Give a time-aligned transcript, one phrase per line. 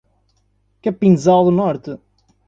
[0.81, 1.99] Capinzal do Norte